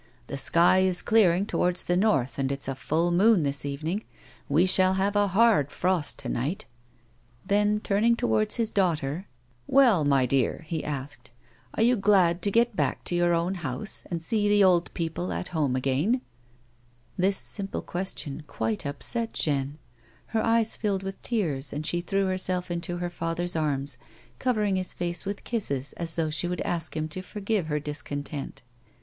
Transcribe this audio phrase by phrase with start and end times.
[0.25, 4.03] "The sky is clearing towards the north, and it's a full moon this evening.
[4.49, 6.65] We shall have a hard frost to night."
[7.45, 9.27] Then, turning towards his daughter:"
[9.77, 11.29] Well, my dear," he asked,"
[11.75, 15.31] are you glad to get back to your own house and see the old people
[15.31, 16.21] at home again 1"
[17.19, 19.77] This simple question quite upset Jeanne.
[20.33, 23.99] Her eyes filled with tears, and she threw herself into her father's arms,
[24.39, 28.63] covering his face with kisses as though she would ask him to forgive her discontent.